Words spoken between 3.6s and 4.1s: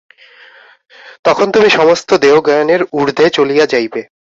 যাইবে।